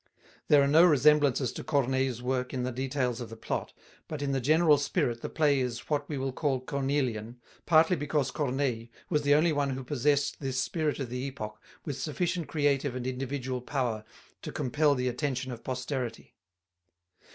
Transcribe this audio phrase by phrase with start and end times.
[0.47, 3.71] There are no resemblances to Corneille's work in the details of the plot,
[4.07, 9.21] but in general spirit the play is what we call Cornelian, partly because Corneille was
[9.21, 13.61] the only one who possessed this spirit of the epoch with sufficient creative and individual
[13.61, 14.03] power
[14.41, 16.33] to compel the attention of posterity.